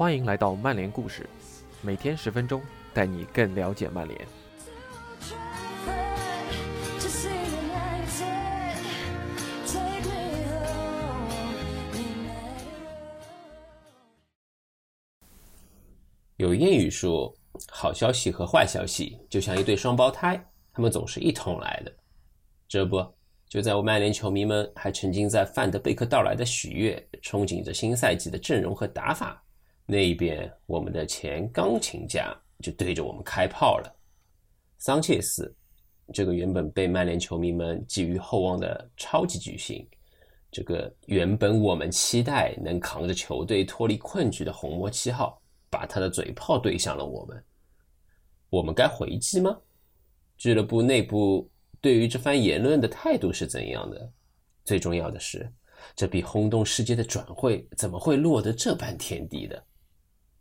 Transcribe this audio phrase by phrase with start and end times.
[0.00, 1.28] 欢迎来到曼联故事，
[1.82, 2.62] 每天十分钟，
[2.94, 4.18] 带你更了解曼联。
[16.38, 17.30] 有谚语说，
[17.70, 20.42] 好消息和坏消息就像一对双胞胎，
[20.72, 21.92] 他们总是一同来的。
[22.66, 23.06] 这不，
[23.50, 29.44] 就在我曼联球迷们还沉浸在范德贝克到来的喜悦，憧憬着新赛季的阵容和打法，
[29.86, 33.96] 那一边，我们的前钢琴家就对着我们开炮了。
[34.78, 35.54] 桑切斯，
[36.12, 39.86] 这个原本被曼联球迷们寄予厚望的超级巨星，
[40.50, 45.36] 这个原本我们期待能扛着球队脱离困局的红魔七号。
[45.72, 47.44] 把他的嘴炮对向了我们，
[48.48, 49.56] 我们该回击吗？
[50.36, 51.48] 俱乐部内部
[51.80, 54.12] 对于这番言论的态度是怎样的？
[54.64, 55.48] 最重要的是，
[55.94, 59.64] 这笔轰动世界的转会怎么会落得这般田地的？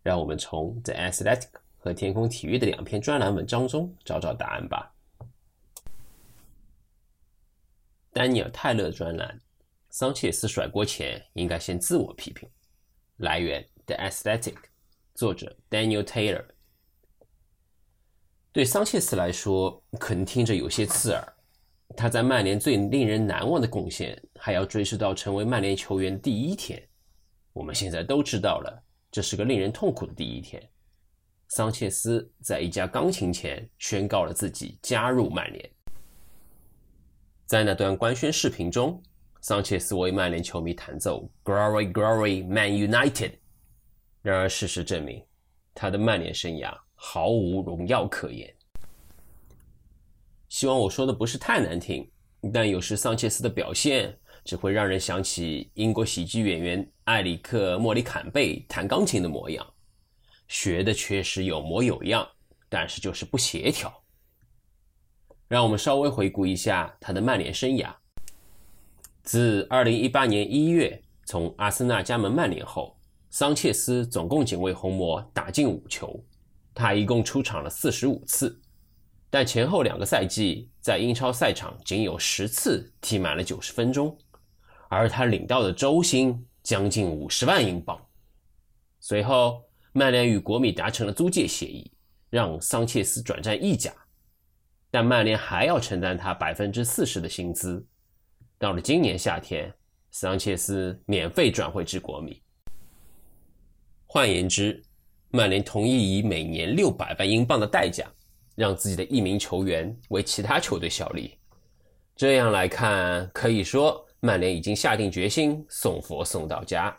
[0.01, 4.93] 让我们从 The Athletic 和天空体育的两篇专栏文章中找找答案吧。
[8.11, 9.39] 丹尼尔·泰勒专栏：
[9.89, 12.49] 桑切斯甩锅前应该先自我批评。
[13.17, 14.55] 来源：The Athletic。
[15.15, 16.45] 作者 Daniel Taylor
[18.53, 21.33] 对桑切斯来说，可能听着有些刺耳。
[21.97, 26.81] 他在曼联最令人难忘的贡献，还要追溯到成为曼联球员第一天。
[27.51, 30.61] 我们现在都知道了，这是个令人痛苦的第一天。
[31.49, 35.71] 桑切斯在一架钢琴前宣告了自己加入曼联。
[37.47, 39.01] 在那段官宣视频中，
[39.41, 43.33] 桑切斯为曼联球迷弹奏 “Glory, Glory, Man United”。
[44.21, 45.25] 然而，事实证明，
[45.73, 48.53] 他的曼联生涯毫无荣耀可言。
[50.49, 52.07] 希望我说的不是太难听，
[52.53, 59.65] 但有时桑切斯的表现只会让人想起英国喜剧演员埃里克·莫里坎贝弹钢琴的模样，
[60.47, 62.27] 学的确实有模有样，
[62.67, 64.03] 但是就是不协调。
[65.47, 67.93] 让我们稍微回顾一下他的曼联生涯。
[69.23, 72.95] 自2018年1月从阿森纳加盟曼联后。
[73.31, 76.19] 桑切斯总共仅为红魔打进五球，
[76.73, 78.59] 他一共出场了四十五次，
[79.29, 84.17] 但前后两个赛季在英超赛场仅有十次踢满了九十分钟，
[84.89, 87.97] 而他领到的周薪将近五十万英镑。
[88.99, 89.63] 随后，
[89.93, 91.89] 曼联与国米达成了租借协议，
[92.29, 93.93] 让桑切斯转战意甲，
[94.91, 97.85] 但曼联还要承担他百分之四十的薪资。
[98.57, 99.73] 到了今年夏天，
[100.11, 102.41] 桑切斯免费转会至国米。
[104.05, 104.83] 换言之，
[105.29, 108.05] 曼联同意以每年六百万英镑的代价，
[108.55, 111.37] 让自己的一名球员为其他球队效力。
[112.15, 116.95] 这样来看，可以说曼联已经下定决心送佛送到家。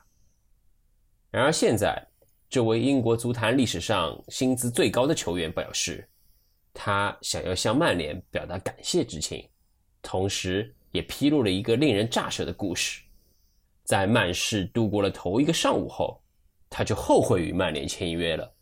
[1.30, 2.04] 然而，现在
[2.48, 6.08] 这位英国足坛历史上薪资最高的球员表示，
[6.72, 9.48] 他想要向曼联表达感谢之情，
[10.02, 13.02] 同时也披露了一个令人咋舌的故事：
[13.84, 16.20] 在曼市度过了头一个上午后。
[16.72, 18.54] 他就后悔与曼联签约了。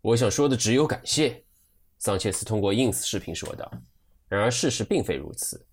[0.00, 1.42] 我想说的只有感谢，
[1.98, 3.68] 桑切斯通过 ins 视频说道。
[4.28, 5.66] 然而事实并非如此，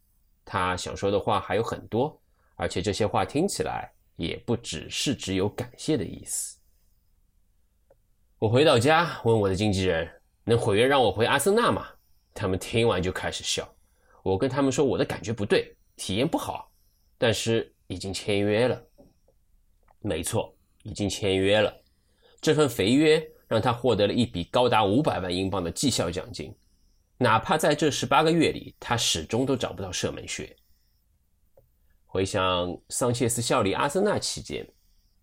[0.53, 2.16] 他想说的话还有很多，
[2.58, 6.59] 而且这些话听起来也不只是只有感谢的意思。
[8.38, 10.08] 我回到家问我的经纪人，
[10.44, 11.88] 能毁约让我回阿森纳吗？
[12.36, 13.68] 他们听完就开始笑。
[14.22, 16.72] 我跟他们说我的感觉不对，体验不好，
[17.18, 18.80] 但是已经签约了。
[20.02, 21.75] 没错，已经签约了。
[22.40, 26.56] 这份肥约让他获得了一笔高达五百万英镑的绩效奖金，
[27.24, 30.54] 哪怕在这十八个月里，他始终都找不到射门穴。
[32.06, 34.68] 回想桑切斯效力阿森纳期间，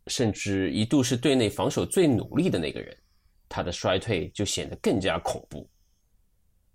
[0.06, 2.96] 甚至一度是队内防守最努力的那个人，
[3.50, 5.68] 他的衰退就显得更加恐怖。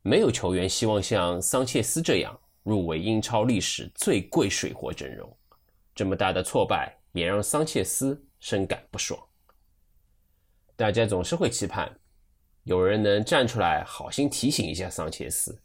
[0.03, 5.35] 没有球员希望像桑切斯这样入围英超历史最贵水货阵容，
[5.95, 6.95] 这么大的挫败。
[7.15, 9.17] 也让桑切斯深感不爽。
[10.75, 11.97] 大家总是会期盼
[12.65, 15.55] 有人能站出来，好心提醒一下桑切斯，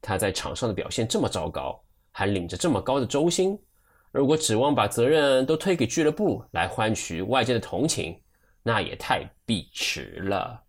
[0.00, 1.82] 他在场上的表现这么糟糕，
[2.12, 3.58] 还领着这么高的周薪，
[4.12, 8.16] 如果指望把责任都推给俱乐部来换取外界的同情，
[8.62, 10.62] 那也太碧池了。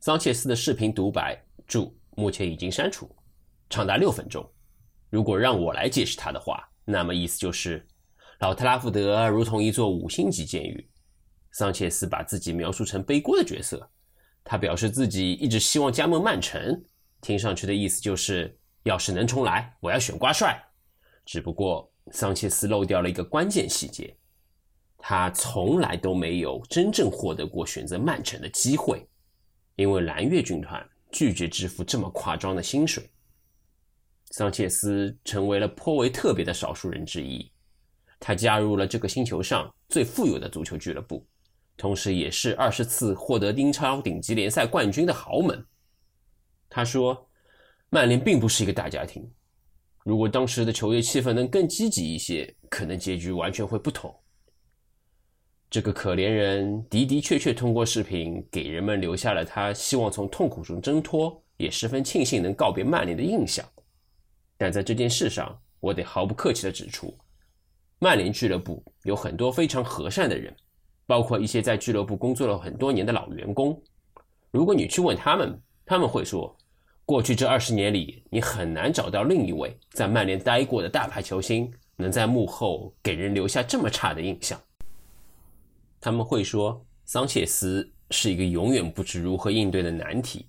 [0.00, 3.14] 桑切斯的视频独白注目前已经删除，
[3.68, 4.50] 长达六分钟。
[5.10, 7.86] 如果让我来解释他的话，那么意思就是。
[8.38, 10.88] 老特拉福德如同一座五星级监狱，
[11.52, 13.86] 桑切斯把自己描述成背锅的角色。
[14.42, 16.82] 他表示自己一直希望加盟曼城，
[17.20, 20.60] 听上去的意思就是，要是能重来，我要选瓜帅。
[21.24, 24.16] 只不过桑切斯漏掉了一个关键细节，
[24.98, 29.06] 他从来都没有真正获得过选择曼城的机会，
[29.76, 33.08] 因为蓝月军团拒绝支付这么夸张的薪水。
[34.32, 37.50] 桑切斯成为了颇为特别的少数人之一，
[38.18, 41.26] 他加入了这个星球上最富有的足球俱乐部，
[41.80, 45.64] 同时也是二十次获得英超顶级联赛冠军的豪门。
[46.68, 47.26] 他说
[47.88, 49.26] ：“曼联并不是一个大家庭，
[50.04, 54.14] 如果当时的球队气氛能更积极一些，可能结局完全会不同。”
[55.70, 63.64] 这个可怜人的的确确通过视频给人们留下了他希望从痛苦中挣脱，也十分庆幸能告别曼联的印象。
[64.58, 67.16] 但在这件事上，我得毫不客气地指出，
[68.00, 70.54] 曼联俱乐部有很多非常和善的人，
[71.10, 73.76] 包括一些在俱乐部工作了很多年的老员工。
[74.52, 76.56] 如果你去问他们，他们会说，
[77.04, 84.56] 过去这二十年里，你很难找到另一位在曼联待过的大牌球星能在幕后给人留下这么差的印象。
[86.00, 90.46] 他们会说，桑切斯是一个永远不知如何应对的难题，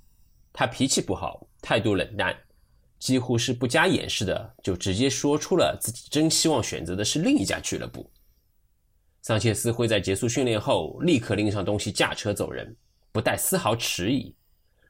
[0.53, 2.37] 他脾气不好，态度冷淡。
[2.99, 8.07] 几乎是不加掩饰的，就直接说出了自己真希望选择的是另一家俱乐部。
[9.21, 12.75] 桑切斯会在结束训练后立刻拎上东西驾车走人，
[13.11, 14.33] 不带丝毫迟疑。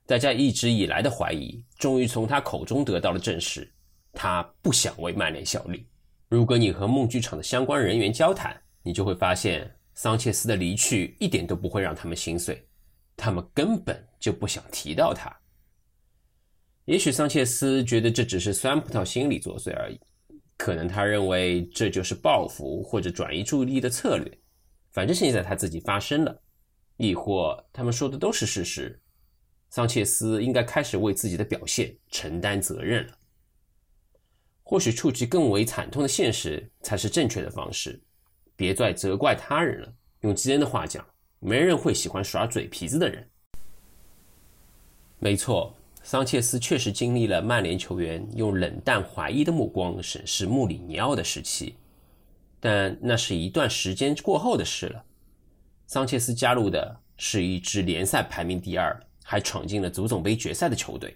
[0.06, 3.70] 大家一直以来的怀疑，终于从他口中得到了证实：
[4.14, 5.86] 他不想为曼联效力。
[6.30, 12.66] 如果你和梦剧场的相关人员交谈，你就会发现，桑切斯的离去一点都不会让他们心碎，
[13.18, 15.30] 他们根本就不想提到他。
[16.86, 20.00] 也许桑切斯觉得这只是酸葡萄心理作祟而已，
[20.62, 24.32] 可能他认为这就是报复或者转移注意力的策略。
[24.92, 26.40] 反正现在他自己发生了，
[26.98, 29.02] 亦或他们说的都是事实，
[29.72, 33.18] 桑切斯应该开始为自己的表现承担责任了。
[34.62, 38.00] 或许触及更为惨痛的现实才是正确的方式，
[38.56, 39.92] 别再责怪他人了。
[40.20, 41.04] 用基恩的话讲，
[41.40, 43.28] 没人会喜欢耍嘴皮子的人。
[45.18, 45.76] 没错。
[46.04, 51.76] 桑切斯确实经历了曼联球员用冷淡怀疑的目光审视穆里尼奥的时期，
[52.60, 55.04] 但那是一段时间过后的事了。
[55.88, 61.16] 桑切斯加入的是一支联赛排名第二，还闯进了足总杯决赛的球队。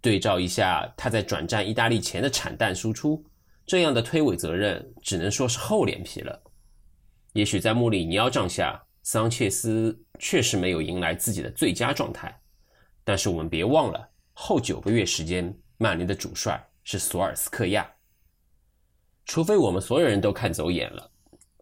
[0.00, 3.22] 对照一下他在转战意大利前的惨淡输出，
[3.66, 6.42] 这样的推诿责任只能说是厚脸皮了。
[7.34, 12.39] 也许在穆里尼奥帐下，桑切斯确实没有迎来自己的最佳状态。
[13.10, 17.84] 但是我们别忘了，后九个月时间，曼联的主帅是索尔斯克亚。
[19.24, 21.10] 除非我们所有人都看走眼了，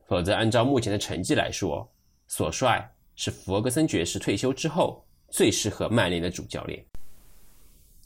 [0.06, 1.90] 否则按照目前的成绩来说，
[2.26, 6.84] 索帅是弗格森爵士退休之后最适合曼联的主教练。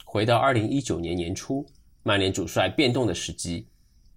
[0.04, 1.66] 回到二零一九年年初，
[2.04, 3.66] 曼联主帅变动的时机，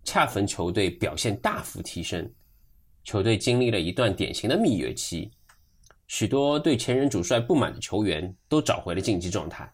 [0.04, 2.32] 恰逢球队表现大幅提升，
[3.04, 5.32] 球队经历了一段典型的蜜月期。
[6.08, 9.72] 许多对前任主帅不满的球员都找回了竞技状态，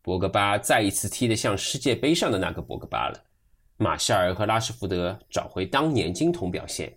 [0.00, 3.24] 博格巴再一次踢得像世界杯上的那个博格巴了。
[3.76, 6.96] 马夏尔和拉什福德找回当年金童表现，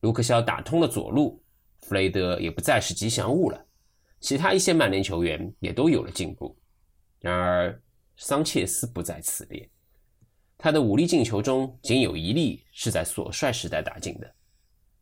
[0.00, 1.42] 卢克肖打通了左路，
[1.80, 3.66] 弗雷德也不再是吉祥物了。
[4.20, 6.56] 其他一些曼联球员也都有了进步。
[7.20, 7.80] 然而，
[8.16, 9.68] 桑切斯不在此列，
[10.56, 14.34] 他的五粒进球中仅有一粒是在索帅时代打进的。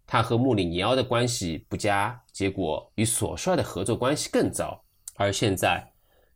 [0.06, 4.84] 他和穆里尼奥的关系不佳，结果与索帅的合作关系更糟。
[5.14, 5.92] 而现在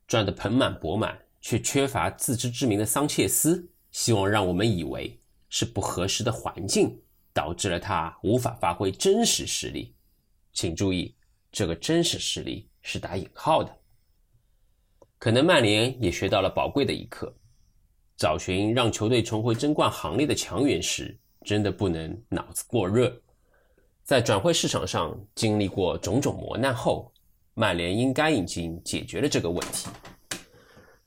[0.09, 7.01] 赚得盆满钵满，却缺乏自知之明的桑切斯，希望让我们以为是不合适的环境
[7.33, 9.95] 导致了他无法发挥真实实力。
[10.53, 11.15] 请注意，
[11.53, 13.77] 这个真实实力是打引号的。
[15.19, 17.33] 可能曼联也学到了宝贵的一课：
[18.17, 23.15] 找寻让球队重回争冠行列的强援时，真的不能脑子过热。
[24.11, 27.13] 在转会市场上经历过种种磨难后，
[27.55, 29.89] 曼联应该已经解决了这个问题，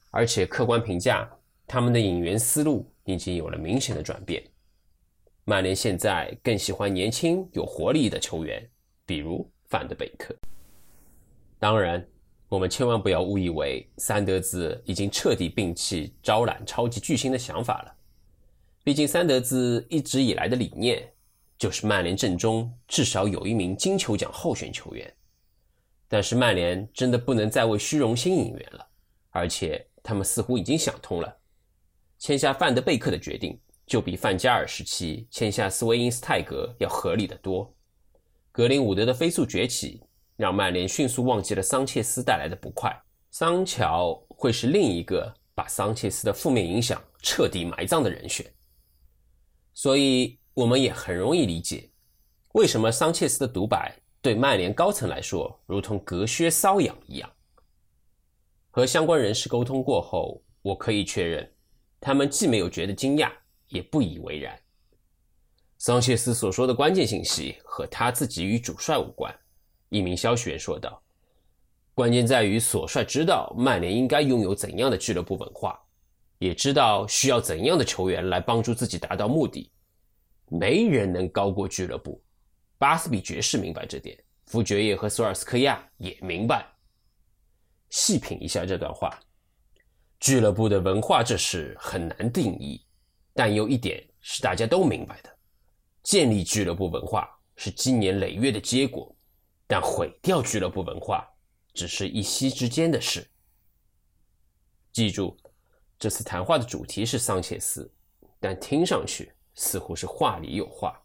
[0.10, 1.30] 而且客观评价，
[1.68, 4.42] 他们的引援思路已经有了明显的转变。
[5.44, 8.66] 曼联现在更喜欢年轻有活力的球员，
[9.06, 10.34] 比如范德贝克。
[11.60, 12.08] 当然，
[12.48, 17.94] 我们千万不要误以为三德子已经彻底摒弃招揽超级巨星的想法了，
[18.82, 21.06] 毕竟三德子一直以来的理念。
[21.58, 25.14] 就是曼联阵中至少有一名金球奖候选球员，
[26.10, 28.86] 但是曼联真的不能再为虚荣心引援了，
[29.30, 31.38] 而且他们似乎已经想通了，
[32.20, 37.74] 签下范德贝克的决定就比范加尔时期签下斯维因斯泰格要合理的多。
[38.52, 40.02] 格林伍德的飞速崛起
[40.36, 42.94] 让曼联迅速忘记了桑切斯带来的不快，
[43.32, 48.46] 桑乔会是另一个把桑切斯的负面影响彻底埋葬的人选，
[49.74, 50.38] 所以。
[50.54, 51.90] 我们也很容易理解，
[52.54, 57.30] 为什么桑切斯的独白对曼联高层来说如同隔靴搔痒一样？
[58.70, 61.52] 和相关人士沟通过后，我可以确认，
[62.00, 63.32] 他们既没有觉得惊讶，
[63.70, 64.60] 也不以为然。
[65.80, 69.36] 桑切斯所说的关键信息和他自己与主帅无关。
[69.90, 71.02] 一名消息员说道
[71.94, 75.80] ：“关键在于索帅知道曼联应该拥有怎样的俱乐部文化，
[76.38, 79.72] 也知道需要怎样的球员来帮助自己达到目的。
[80.58, 82.24] 没人能高过俱乐部。
[82.78, 86.68] 巴斯比爵士明白这点，福爵爷和索尔斯克亚也明白。
[87.90, 89.20] 细品一下这段话，
[90.20, 92.86] 俱乐部的文化这事很难定义，
[93.34, 95.38] 但有一点是大家都明白的。”
[96.04, 99.16] 建立俱乐部文化是积年累月的结果，
[99.66, 101.26] 但毁掉俱乐部文化
[101.74, 103.26] 只是一夕之间的事。
[104.92, 105.38] 记住，
[105.98, 107.90] 这次谈话的主题是桑切斯，
[108.40, 111.00] 但听上去似乎是话里有话，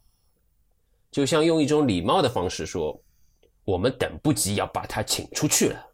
[1.11, 2.99] 就像用一种礼貌的方式说
[3.65, 5.87] ：“我们等不及要把他请出去了。”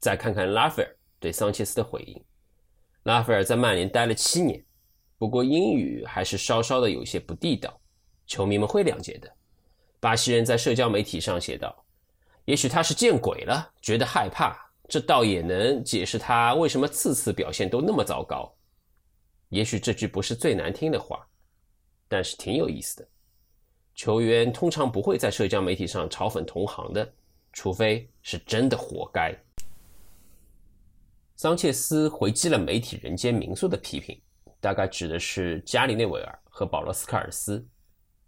[0.00, 2.24] 再看看拉斐尔对桑切斯的回应：
[3.04, 4.64] 拉斐尔在曼联待了七年。
[5.16, 7.80] 不过英语还是稍稍的有些不地道，
[8.26, 9.32] 球迷们会谅解的。
[10.00, 11.84] 巴西人在社交媒体上写道
[12.44, 14.56] ：“也许他是见鬼了，觉得害怕，
[14.88, 18.52] 这倒也能解释他为什么次次表现都那么糟糕。
[19.52, 21.28] 也许这句不是最难听的话，
[22.08, 23.08] 但是挺有意思的。
[23.94, 27.12] 球员通常不会在社交媒体上嘲讽同行的，
[27.52, 29.30] 除非是真的活该。”
[31.36, 34.18] 桑切斯回击了媒体人间民宿的批评。
[34.58, 37.66] 大概指的是加里内维尔和保罗斯科尔斯。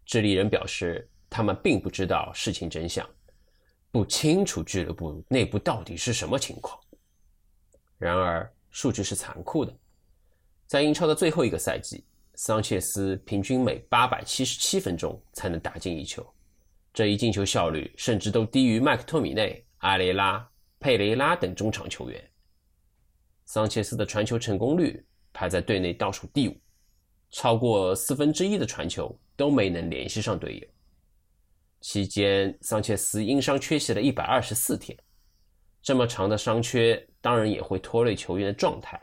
[0.04, 3.08] 智利人表示，他们并不知道事情真相，
[3.90, 6.78] 不清楚俱乐部内部到底是什么情况。
[7.96, 9.72] 然而，数据是残酷的。
[10.66, 12.04] 在英超的最后一个赛季，
[12.34, 16.26] 桑切斯平均每八百七十七分钟才能打进一球，
[16.92, 20.48] 这一进球效率甚至都低于麦克托米内、阿雷拉、
[20.80, 22.30] 佩雷拉等中场球员。
[23.44, 25.04] 桑切斯的传球成功率。
[25.36, 26.56] 排在队内倒数第五，
[27.32, 30.68] 超过四分之一的传球都没能联系上队友。
[31.80, 34.96] 期间，桑切斯因伤缺席了一百二十四天。
[35.82, 39.02] 这么长的伤缺，当然也会拖累球员的状态。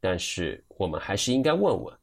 [0.00, 1.98] 但是，我们还是应该问问：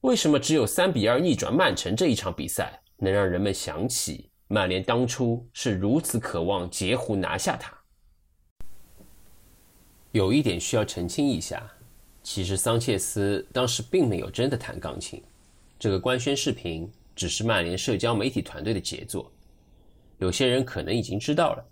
[0.00, 7.72] 为什么只有三比二逆转曼城这一场比赛，能让人们想起曼联当初是如此渴望截胡拿下他？
[10.10, 11.66] 有一点需要澄清一下。
[12.24, 15.20] 其实桑切斯当时并没有真的弹钢琴，
[15.76, 19.28] 这个官宣视频只是曼联社交媒体团队的杰作。
[20.18, 21.64] 有些人可能已经知道了，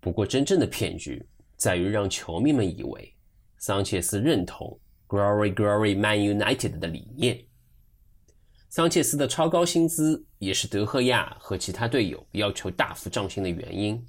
[0.00, 1.24] 不过真正的骗局
[1.56, 3.14] 在于让球迷们以为
[3.60, 7.44] 桑切斯认同 “Glory Glory Man United” 的理念。
[8.70, 14.02] 桑切斯的超高薪资也是德赫亚和其他队友要求大幅涨薪的原因，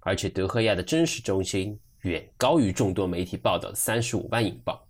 [0.00, 4.80] 而且德赫亚的真实中薪远高于众多媒体报道的三十五万英镑。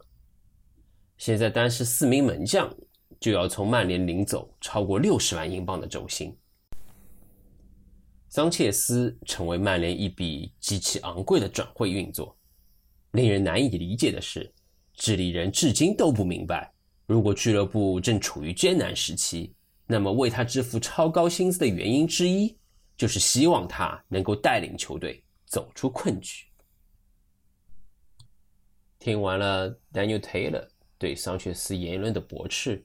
[1.17, 2.73] 现在单是四名门将
[3.19, 6.33] 就要从曼联领走超过六十万英镑的周薪。
[8.28, 12.38] 桑切斯成为曼联一笔极其昂贵的转会运作。
[13.12, 14.53] 令人难以理解的是，
[14.95, 16.73] 智利人至今都不明白，
[17.07, 19.55] 如果俱乐部正处于艰难时期，
[19.87, 22.57] 那么为他支付超高薪资的原因之一，
[22.97, 26.47] 就是希望他能够带领球队走出困局。
[28.99, 30.69] 听完了 Daniel Taylor。
[31.00, 32.85] 对桑切斯言论的驳斥，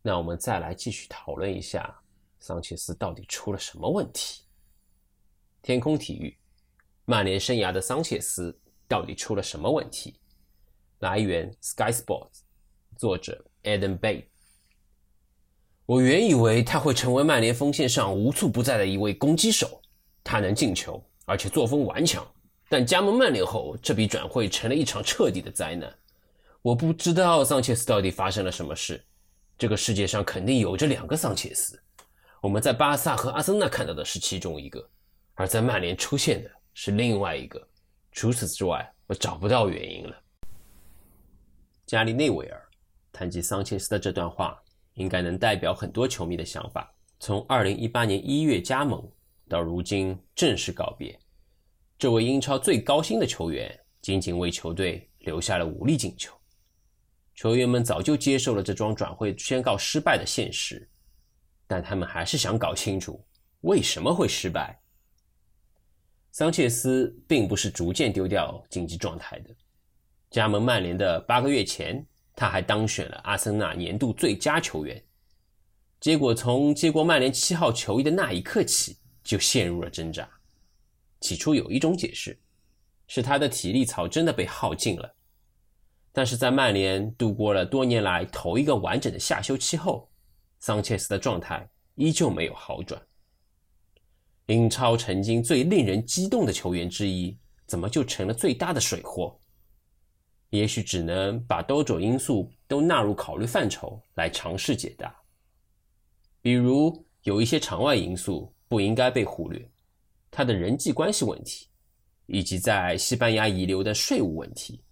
[0.00, 1.94] 那我们再来继续讨论一下
[2.40, 4.44] 桑切斯到底出了什么问题。
[5.60, 6.34] 天空体育，
[7.04, 8.58] 曼联生涯的桑切斯
[8.94, 10.14] 到底出了什么问题？
[11.00, 12.42] 来源：Sky Sports，
[12.96, 14.22] 作者：Adam Bay。
[15.84, 19.82] 我原以为他会成为曼联锋线上无处不在的一位攻击手，
[20.22, 22.24] 他能进球，而且作风顽强。
[22.68, 25.92] 但加盟曼联后，这笔转会成了一场彻底的灾难。
[26.62, 29.04] 我不知道桑切斯到底发生了什么事。
[29.58, 31.76] 这个世界上肯定有着两个桑切斯。
[32.40, 34.88] 我们在巴萨和阿森纳看到的是其中一个，
[35.34, 37.60] 而在曼联出现的是另外一个。
[38.14, 40.16] 除此之外，我找不到原因了。
[41.84, 42.68] 加里内维尔
[43.12, 44.56] 谈及桑切斯的这段话，
[44.94, 46.94] 应该能代表很多球迷的想法。
[47.18, 49.06] 从2018年1月加盟
[49.48, 51.18] 到如今正式告别，
[51.98, 56.32] 这位英超最高薪的球员仅仅为球队留下了五粒进球。
[57.34, 60.88] 球员们早就接受了这桩转会宣告失败的现实，
[61.66, 63.26] 但他们还是想搞清楚
[63.62, 64.80] 为什么会失败。
[66.34, 69.54] 桑切斯并不是逐渐丢掉竞技状态的。
[70.32, 75.00] 加盟曼联的八个月前，他还当选了阿森纳年度最佳球员。
[76.00, 80.28] 结果从接过曼联七号球衣的那一刻起，就陷入了挣扎。
[81.20, 82.36] 起初有一种解释，
[83.06, 85.14] 是他的体力槽真的被耗尽了。
[86.10, 90.10] 但是在曼联度过了多年来头一个完整的夏休期后，
[90.58, 91.64] 桑切斯的状态
[91.94, 93.00] 依旧没有好转。
[94.46, 97.36] 英超曾经最令人激动的球员之一，
[97.66, 99.38] 怎么就成了最大的水货？
[100.50, 105.14] 也许只能把多种因素都纳入考虑范畴来尝试解答。
[106.42, 109.66] 比如，有一些场外因素不应该被忽略，
[110.30, 111.66] 他的人际关系问题，
[112.26, 114.84] 以及在西班牙遗留的税务问题。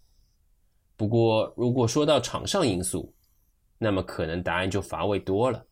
[0.96, 3.14] 不过，如果说到场上因素，
[3.76, 5.62] 那么可能答案就乏味多了。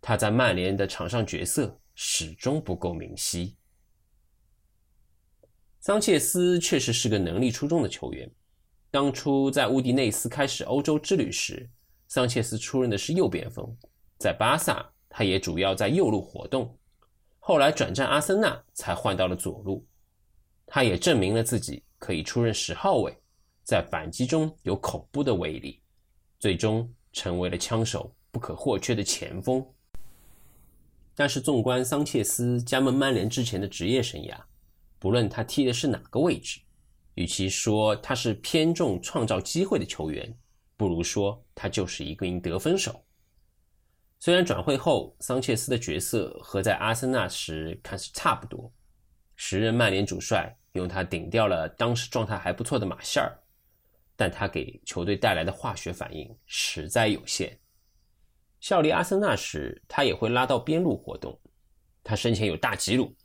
[0.00, 3.56] 他在曼联的场上角色始终不够明晰。
[5.80, 8.30] 桑切斯确实是个能力出众的球员。
[8.88, 11.68] 当初在乌迪内斯开始欧洲之旅时，
[12.06, 13.76] 桑切斯出任的是右边锋，
[14.16, 16.78] 在巴萨他也主要在右路活动。
[17.40, 19.84] 后来转战阿森纳才换到了左路，
[20.66, 23.12] 他也证明了自己可以出任十号位，
[23.64, 25.82] 在反击中有恐怖的威力，
[26.38, 29.66] 最终成为了枪手不可或缺的前锋。
[31.18, 34.36] 但是纵观桑切斯加盟曼联之前的职业生涯，
[35.00, 36.60] 不论他踢的是哪个位置。
[37.16, 40.32] 与其说他是偏重创造机会的球员，
[40.76, 43.04] 不如说他就是一个名得分手。
[44.20, 48.72] 虽然转会后桑切斯的角色和在阿森纳时看似差不多，
[49.34, 53.36] 时任曼联主帅用他顶掉了当时状态还不错的马歇尔，
[54.14, 57.58] 但他给球队带来的化学反应实在有限。
[58.68, 61.40] 效力阿森纳时，他也会拉到边路活动。
[62.04, 63.16] 他身前有大吉鲁，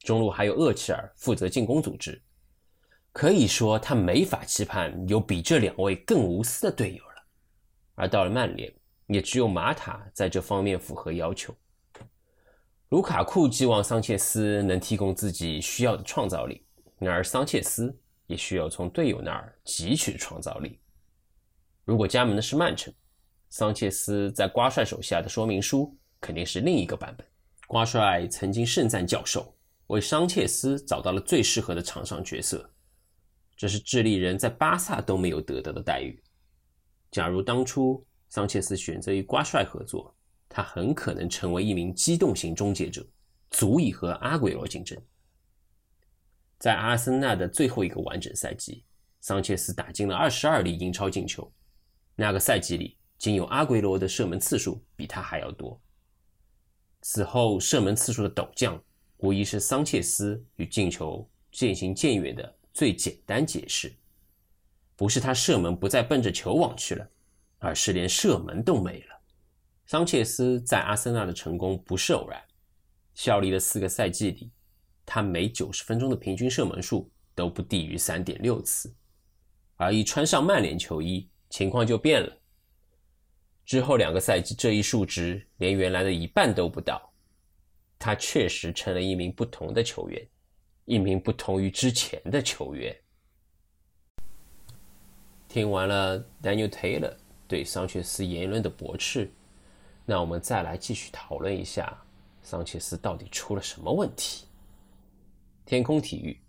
[0.00, 2.22] 中路还有厄齐尔负责进攻组织。
[3.10, 7.14] 可以说，他没法期盼有比这两位更无私的队友了。
[7.94, 8.70] 而到了曼联，
[9.06, 11.56] 也只有马塔在这方面符合要求。
[12.90, 16.62] 卢卡库寄望桑切斯能提供自己需要的创造力，
[16.98, 20.78] 然而桑切斯也需要从队友那儿汲取创造力。
[21.86, 22.92] 如果加盟的是曼城，
[23.50, 27.26] 桑切斯在瓜帅手下的说明书肯定是另一个版本。
[27.66, 29.54] 瓜帅曾经盛赞教授
[29.88, 32.68] 为桑切斯找到了最适合的场上角色。
[33.56, 36.22] 这是智利人在巴萨都没有得到的待遇。
[37.10, 40.14] 假如当初桑切斯选择与瓜帅合作，
[40.48, 43.04] 他很可能成为一名机动型终结者，
[43.50, 44.96] 足以和阿圭罗竞争。
[46.58, 48.84] 在阿森纳的最后一个完整赛季，
[49.20, 51.52] 桑切斯打进了二十二粒英超进球，
[52.14, 55.78] 那个赛季里仅有阿圭罗的射门次数比他还要多。
[57.02, 58.82] 此后射门次数的陡降，
[59.18, 62.56] 无疑是桑切斯与进球渐行渐远的。
[62.72, 63.92] 最简单解释，
[64.96, 67.06] 不是他射门不再奔着球网去了，
[67.58, 69.20] 而是连射门都没了。
[69.86, 72.40] 桑切斯在阿森纳的成功不是偶然，
[73.14, 74.50] 效力的四个赛季里，
[75.04, 78.94] 他每九十分钟的平均射门数都不低于三点六次。
[79.74, 82.39] 而一穿上曼联球衣，情况就变了。
[83.70, 87.08] 之后两个赛季，这一数值连原来的一半都不到。
[88.00, 90.28] 他确实成了一名不同的球员。
[90.86, 93.00] 一名不同于之前的球员。
[95.46, 97.14] 听完了 Daniel Taylor
[97.46, 99.30] 对桑切斯言论的驳斥，
[100.04, 101.96] 那我们再来继续讨论一下
[102.42, 104.48] 桑切斯到底出了什么问题。
[105.64, 106.40] 天空体育，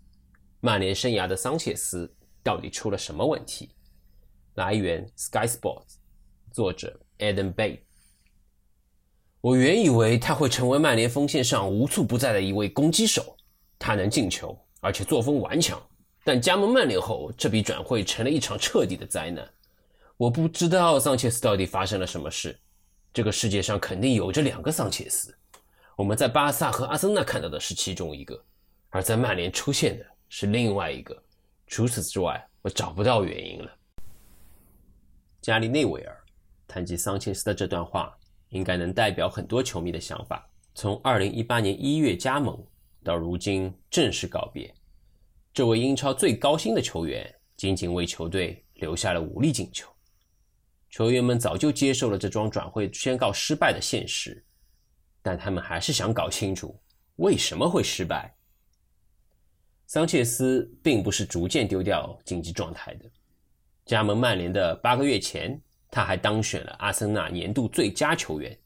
[0.58, 3.70] 曼联生涯的桑切斯到底出了什么问题？
[4.54, 5.98] 来源 Sky Sports，
[6.50, 7.78] 作者 Adam Bay。
[9.40, 13.36] 我原以为他会成为曼联锋线上无处不在的一位攻击手。
[13.78, 15.80] 他能进球，而且作风顽强，
[16.22, 19.44] 但加盟曼联后，这笔转会成了一场彻底的灾难。
[20.16, 22.56] 我不知道桑切斯到底发生了什么事。
[23.12, 25.36] 这个世界上肯定有着两个桑切斯，
[25.96, 28.40] 我们在巴萨和阿森纳看到的是其中一个，
[28.90, 31.20] 而在曼联出现的是另外一个。
[31.66, 33.70] 除此之外，我找不到原因了。
[35.40, 36.21] 加里内维尔
[36.66, 38.16] 谈及桑切斯的这段话，
[38.48, 40.48] 应该能代表很多球迷的想法。
[40.74, 42.62] 从2018年1月加盟。
[43.04, 44.72] 到如今正式告别，
[45.52, 49.88] 这位英超最高薪的球员仅仅为球队留下了五粒进球。
[50.88, 54.40] 球员们早就接受了这桩转会宣告失败的现实，
[55.20, 56.80] 但他们还是想搞清楚
[57.16, 58.32] 为什么会失败。
[59.88, 63.10] 桑切斯并不是逐渐丢掉竞技状态的。
[63.84, 65.60] 加盟曼联的八个月前，
[65.92, 68.58] 他还当选了阿森纳年度最佳球员。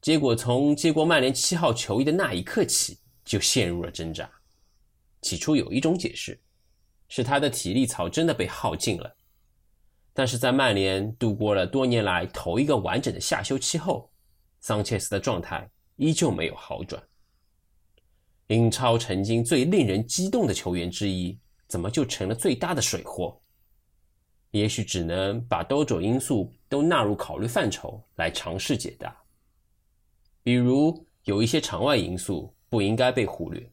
[0.00, 2.96] 结果从接过曼联七号球衣的那一刻起。
[3.28, 4.26] 就陷入了挣扎。
[5.20, 6.40] 起初有一种解释，
[7.10, 9.16] 是他的体力槽真的被耗尽了。
[10.14, 14.10] 但是在曼联度过了多年来头一个完整的夏休期后，
[14.62, 17.02] 桑切斯的状态依旧没有好转。
[18.46, 23.38] 英超曾经最令人激动的球员之一，怎么就成了最大的水货？
[24.50, 29.16] 也许只能把多种因素都纳入考虑范畴来尝试解答。
[30.42, 33.70] 比如，有一些场外因素不应该被忽略，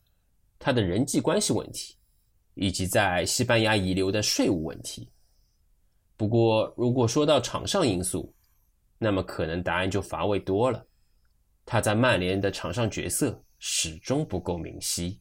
[0.59, 1.95] 他的人际关系问题，
[2.55, 5.09] 以及在西班牙遗留的税务问题。
[6.17, 8.33] 不过，如果说到场上因素，
[8.97, 10.85] 那么可能答案就乏味多了。
[11.65, 15.19] 他在曼联的场上角色始终不够明晰。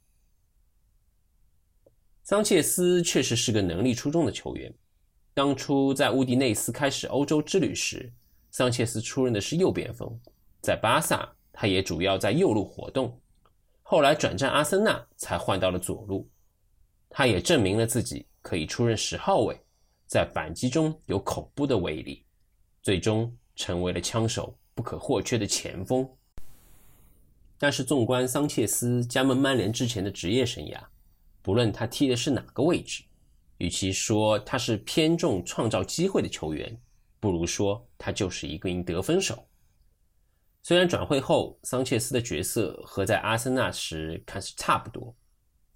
[2.22, 4.72] 桑切斯确实是个能力出众的球员。
[5.34, 8.10] 当初在乌迪内斯开始欧洲之旅时，
[8.52, 10.08] 桑切斯出任的是右边锋，
[10.62, 13.20] 在巴萨他也主要在右路活动。
[13.82, 16.30] 后来转战阿森纳才换到了左路，
[17.10, 19.60] 他也证明了自己可以出任十号位，
[20.06, 22.24] 在反击中有恐怖的威力，
[22.80, 26.08] 最终成为了枪手不可或缺的前锋。
[27.58, 30.78] 但是纵观桑切斯加盟曼联之前的职业生涯，
[31.42, 33.02] 不论他踢的是哪个位置。
[33.58, 36.76] 与其说他是偏重创造机会的球员，
[37.20, 39.48] 不如说他就是一个名得分手。
[40.62, 45.14] 虽然转会后桑切斯的角色和在阿森纳时看似差不多，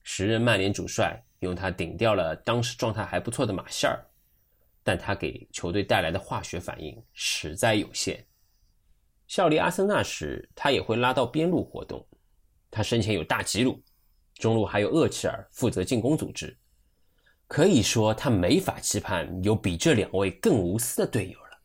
[0.02, 4.02] 时任曼联主帅用他顶掉了当时状态还不错的马歇尔，
[4.82, 8.26] 但他给球队带来的化学反应实在有限。
[9.26, 12.06] 效力阿森纳时，他也会拉到边路活动。
[12.70, 13.82] 他身前有大吉鲁，
[14.36, 16.58] 中路还有厄齐尔负责进攻组织。
[17.48, 21.58] 可以说，他没法期盼有比这两位更无私的队友了。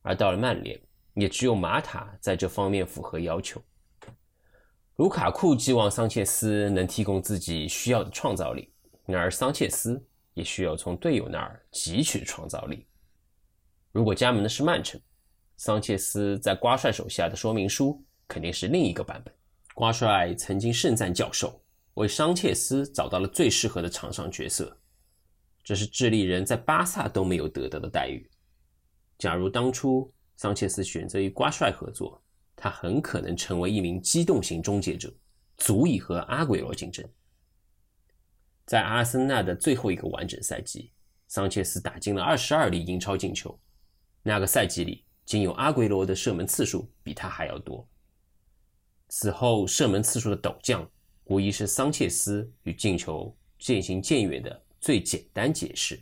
[0.00, 0.80] 而到了曼联，
[1.12, 3.62] 也只有马塔在这方面符合要求。
[4.96, 8.72] 卢卡库寄望桑切斯能提供自己需要的创造力，
[9.04, 10.02] 然而桑切斯
[10.32, 12.86] 也需要从队友那儿汲取创造力。
[13.92, 14.98] 如果加盟的是曼城，
[15.58, 19.34] 桑切斯在瓜帅手下的说明书肯定是另一个版本。
[19.74, 21.62] 瓜帅曾经盛赞教授
[21.94, 24.74] 为桑切斯找到了最适合的场上角色。
[25.62, 28.28] 这是智利人在巴萨都没有得到的待遇。
[29.18, 32.22] 假如当初桑切斯选择与瓜帅合作，
[32.56, 35.12] 他很可能成为一名机动型终结者，
[35.58, 37.06] 足以和阿圭罗竞争。
[38.64, 40.92] 在阿森纳的最后一个完整赛季，
[41.28, 43.58] 桑切斯打进了二十二粒英超进球，
[44.22, 47.86] 那个赛季里仅有阿圭罗的射门次数比他还要多。
[49.08, 50.88] 此后射门次数的陡降，
[51.24, 54.62] 无疑是桑切斯与进球渐行渐远的。
[54.80, 56.00] 最简单解释，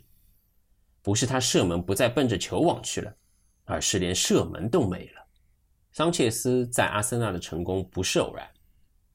[1.01, 3.13] 不是他射门不再奔着球网去了，
[3.65, 5.27] 而是连射门都没了。
[5.91, 8.49] 桑切斯在阿森纳的成功不是偶然，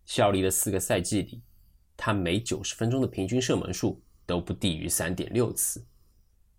[0.05, 1.43] 效力的四个赛季里，
[1.97, 5.83] 他每九十分钟的平均射门数都不低于三点六次，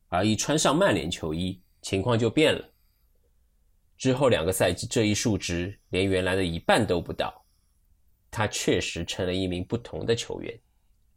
[0.07, 2.69] 而一穿上曼联球衣，情况就变了。
[3.97, 7.45] 之后两个赛季，这一数值连原来的一半都不到，
[8.31, 10.59] 他确实成了一名不同的球员。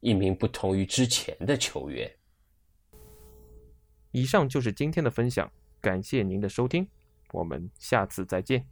[0.01, 2.11] 一名不同于之前的球员。
[4.11, 6.89] 以上就是今天的分享，感谢您的收听，
[7.33, 8.67] 我们下次再见。